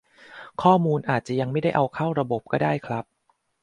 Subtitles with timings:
[0.61, 3.05] ข้อมูลอาจจะยังไม่ได้เอาเข้าระบบก็ได้ครับ